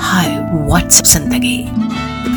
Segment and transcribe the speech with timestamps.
[0.00, 0.28] हाय
[0.66, 1.56] WhatsApp ज़िंदगी।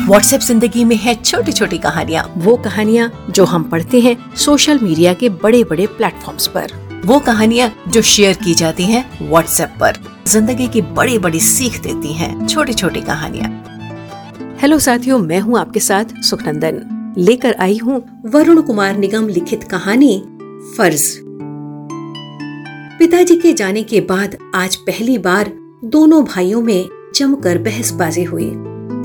[0.06, 5.14] WhatsApp ज़िंदगी में है छोटी छोटी कहानियाँ। वो कहानियाँ जो हम पढ़ते हैं सोशल मीडिया
[5.14, 6.72] के बड़े बड़े प्लेटफॉर्म्स पर।
[7.06, 12.12] वो कहानियाँ जो शेयर की जाती हैं व्हाट्सएप पर। ज़िंदगी की बड़ी बड़ी सीख देती
[12.12, 13.48] हैं छोटी छोटी कहानियाँ।
[14.62, 20.18] हेलो साथियों, मैं हूँ आपके साथ सुखनंदन। लेकर आई हूँ वरुण कुमार निगम लिखित कहानी,
[20.76, 21.06] फ़र्ज़।
[22.98, 25.52] पिताजी के जाने के बाद आज पहली बार
[25.86, 28.50] दोनों भाइयों में जमकर बहसबाजी हुई।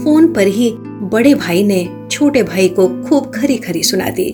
[0.04, 0.72] फ़ोन पर ही
[1.12, 4.34] बड़े भाई ने छोटे भाई को खूब खरी खरी सुना दी।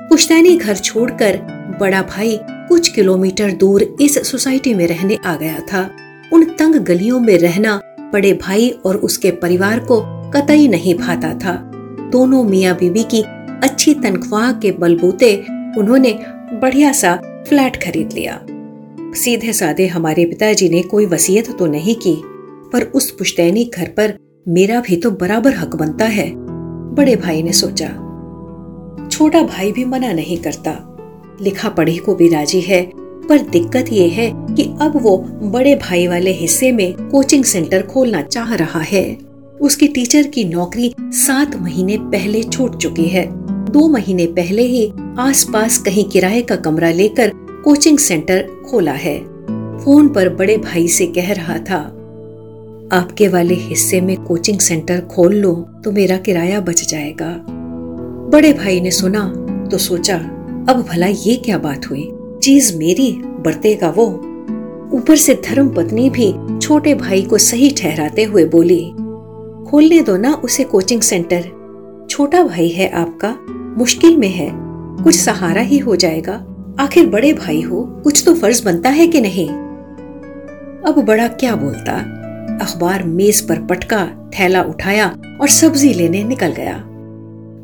[0.00, 1.36] पुश्तैनी घर छोड़कर
[1.80, 5.90] बड़ा भाई कुछ किलोमीटर दूर इस सोसाइटी में रहने आ गया था।
[6.32, 7.80] उन तंग गलियों में रहना
[8.12, 11.54] बड़े भाई और उसके परिवार को कतई नहीं भाता था।
[12.12, 13.22] दोनों मियाँ बीबी की
[13.62, 15.34] अच्छी तनख्वाह के बलबूते
[15.78, 16.12] उन्होंने
[16.52, 17.14] बढ़िया सा
[17.48, 18.40] फ्लैट खरीद लिया।
[19.14, 22.22] सीधे साधे हमारे पिताजी ने कोई वसीयत तो नहीं की।
[22.72, 24.16] पर उस पुश्तैनी घर पर
[24.48, 26.30] मेरा भी तो बराबर हक बनता है,
[26.94, 27.88] बड़े भाई ने सोचा।
[29.12, 30.78] छोटा भाई भी मना नहीं करता।
[31.40, 32.82] लिखा पढ़ी को भी राज़ी है,
[33.28, 38.22] पर दिक्कत ये है कि अब वो बड़े भाई वाले हिस्से में कोचिंग सेंटर खोलना
[38.22, 39.18] चाह रहा है।
[39.60, 43.26] उसकी टीचर की नौकरी सात महीने पहले छूट चुकी है।
[43.70, 47.32] दो महीने पहले ही आसपास कहीं किराए का कमरा लेकर
[47.64, 49.18] कोचिंग सेंटर खोला है।
[49.78, 51.80] फ़ोन पर बड़े भाई से कह रहा था
[52.92, 55.52] आपके वाले हिस्से में कोचिंग सेंटर खोल लो
[55.84, 57.28] तो मेरा किराया बच जाएगा।
[58.32, 59.22] बड़े भाई ने सुना
[59.70, 60.16] तो सोचा,
[60.68, 62.08] अब भला ये क्या बात हुई?
[62.42, 64.06] चीज़ मेरी बरतेगा वो।
[64.92, 68.80] ऊपर से धर्म पत्नी भी छोटे भाई को सही ठहराते हुए बोली,
[69.70, 71.50] खोलने दो ना उसे कोचिंग सेंटर।
[72.10, 73.36] छोटा भाई है आपका,
[73.78, 74.50] मुश्किल में है,
[75.04, 76.44] कुछ सहारा ही हो जाएगा।
[76.80, 79.48] आखिर बड़े भाई हो, कुछ तो फ़र्ज़ बनता है कि नहीं?
[80.82, 82.02] अब बड़ा क्या बोलता?
[82.62, 84.04] अखबार मेज पर पटका,
[84.38, 85.06] थैला उठाया
[85.40, 86.76] और सब्ज़ी लेने निकल गया।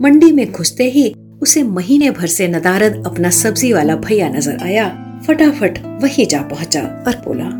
[0.02, 4.88] मंडी में घुसते ही उसे महीने भर से नदारद अपना सब्ज़ी वाला भैया नज़र आया।
[5.26, 7.50] फटाफट वही जा पहुँचा और बोला,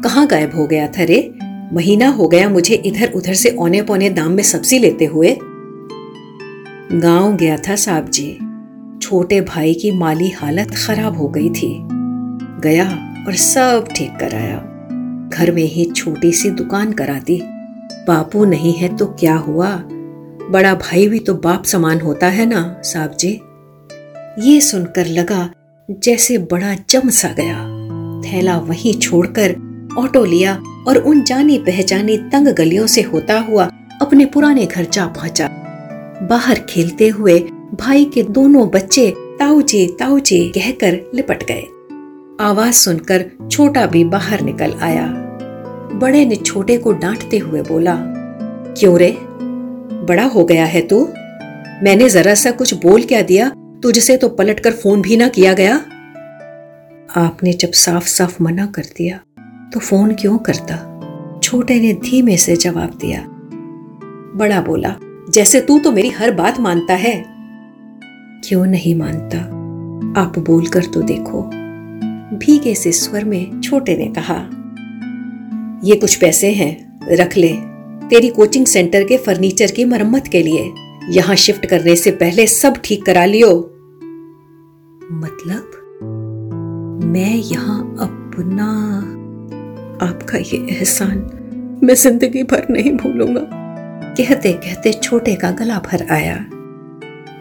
[0.00, 1.30] कहाँ गायब हो गया था रे?
[1.72, 5.36] महीना हो गया मुझे इधर उधर से औने पौने दाम में सब्ज़ी लेते हुए।
[6.92, 8.38] गाँव गया था साहब जी।
[9.02, 11.74] छोटे भाई की माली हालत खराब हो गई थी।
[12.60, 12.86] गया
[13.26, 14.56] और सब ठीक कराया।
[15.34, 17.40] घर में ही छोटी सी दुकान करा दी
[18.08, 19.70] बापू नहीं है तो क्या हुआ?
[20.50, 23.40] बड़ा भाई भी तो बाप समान होता है ना, साहब जी।
[24.40, 25.50] ये सुनकर लगा
[25.90, 27.58] जैसे बड़ा जम सा गया।
[28.22, 29.54] थैला वहीं छोड़कर
[29.98, 30.54] ऑटो लिया
[30.88, 33.64] और उन जानी पहचानी तंग गलियों से होता हुआ
[34.02, 35.48] अपने पुराने घर जा पहुँचा।
[36.30, 37.38] बाहर खेलते हुए
[37.74, 41.64] भाई के दोनों बच्चे ताऊजी ताऊजी कहकर लिपट गए।
[42.40, 45.06] आवाज़ सुनकर छोटा भी बाहर निकल आया।
[45.92, 47.96] बड़े ने छोटे को डांटते हुए बोला,
[48.78, 49.16] क्यों रे?
[50.06, 51.04] बड़ा हो गया है तू।
[51.82, 53.48] मैंने जरा सा कुछ बोल क्या दिया?
[53.82, 55.76] तुझसे तो पलटकर फ़ोन भी ना किया गया?
[57.16, 59.20] आपने जब साफ़ साफ़ मना कर दिया
[59.72, 60.76] तो फ़ोन क्यों करता?
[61.42, 63.24] छोटे ने धीमे से जवाब दिया,
[64.36, 64.94] बड़ा बोला,
[65.30, 67.24] जैसे तू तो मेरी हर बात मानता है।
[68.44, 69.38] क्यों नहीं मानता?
[70.20, 71.42] आप बोलकर तो देखो।
[72.38, 74.36] भीगे से स्वर में छोटे ने कहा
[75.84, 77.52] ये कुछ पैसे हैं, रख ले।
[78.08, 80.72] तेरी कोचिंग सेंटर के फर्नीचर की मरम्मत के लिए।
[81.10, 83.50] यहाँ शिफ्ट करने से पहले सब ठीक करा लियो।
[85.12, 85.70] मतलब?
[87.04, 88.66] मैं यहाँ अपना
[90.06, 91.18] आपका ये एहसान
[91.82, 93.40] मैं ज़िंदगी भर नहीं भूलूँगा।
[94.18, 96.36] कहते कहते छोटे का गला भर आया।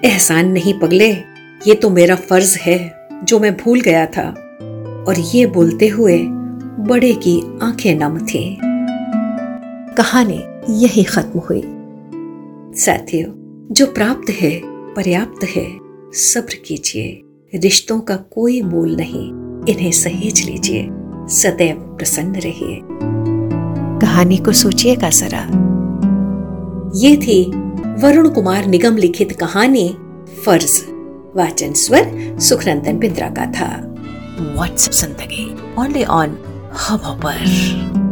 [0.06, 1.12] एहसान नहीं पगले,
[1.68, 4.30] ये तो मेरा फ़र्ज़ है, जो मैं भूल गया था।
[5.08, 6.43] और ये बोलते हुए
[6.80, 8.58] बड़े की आँखें नम थी।
[9.98, 11.62] कहानी यही खत्म हुई।
[12.80, 13.30] साथियों,
[13.74, 15.80] जो प्राप्त है, पर्याप्त है,
[16.14, 17.22] सब्र कीजिए।
[17.58, 19.28] रिश्तों का कोई मोल नहीं,
[19.74, 20.90] इन्हें सहेज लीजिए।
[21.28, 22.82] सदैव प्रसन्न रहिए।
[24.00, 25.48] कहानी को सोचिएगा जरा।
[26.96, 27.52] ये थी
[28.04, 29.98] वरुण कुमार निगम लिखित कहानी,
[30.46, 30.86] फ़र्ज़,
[31.36, 33.96] वाचन स्वर, सुखनंदन बिंद्रा का था।
[34.56, 36.38] व्हाट्सएप ज़िंदगी ओनली ऑन
[36.80, 38.03] हब पर